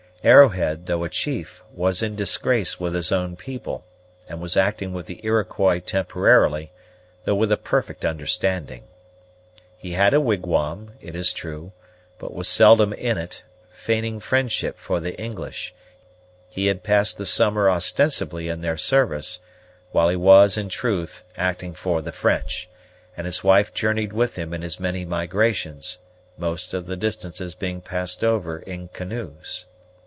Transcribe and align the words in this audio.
Arrowhead, 0.23 0.85
though 0.85 1.03
a 1.03 1.09
chief, 1.09 1.63
was 1.73 2.03
in 2.03 2.15
disgrace 2.15 2.79
with 2.79 2.93
his 2.93 3.11
own 3.11 3.35
people, 3.35 3.83
and 4.29 4.39
was 4.39 4.55
acting 4.55 4.93
with 4.93 5.07
the 5.07 5.19
Iroquois 5.23 5.79
temporarily, 5.79 6.71
though 7.25 7.33
with 7.33 7.51
a 7.51 7.57
perfect 7.57 8.05
understanding. 8.05 8.83
He 9.75 9.93
had 9.93 10.13
a 10.13 10.21
wigwam, 10.21 10.91
it 11.01 11.15
is 11.15 11.33
true, 11.33 11.71
but 12.19 12.35
was 12.35 12.47
seldom 12.47 12.93
in 12.93 13.17
it; 13.17 13.41
feigning 13.71 14.19
friendship 14.19 14.77
for 14.77 14.99
the 14.99 15.19
English, 15.19 15.73
he 16.49 16.67
had 16.67 16.83
passed 16.83 17.17
the 17.17 17.25
summer 17.25 17.67
ostensibly 17.67 18.47
in 18.47 18.61
their 18.61 18.77
service, 18.77 19.39
while 19.91 20.09
he 20.09 20.15
was, 20.15 20.55
in 20.55 20.69
truth, 20.69 21.23
acting 21.35 21.73
for 21.73 21.99
the 22.03 22.11
French, 22.11 22.69
and 23.17 23.25
his 23.25 23.43
wife 23.43 23.73
journeyed 23.73 24.13
with 24.13 24.35
him 24.35 24.53
in 24.53 24.61
his 24.61 24.79
many 24.79 25.03
migrations, 25.03 25.97
most 26.37 26.75
of 26.75 26.85
the 26.85 26.95
distances 26.95 27.55
being 27.55 27.81
passed 27.81 28.23
over 28.23 28.59
in 28.59 28.87
canoes. 28.89 29.65